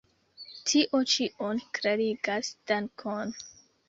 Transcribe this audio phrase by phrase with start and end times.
[0.69, 3.35] Tio ĉion klarigas, dankon!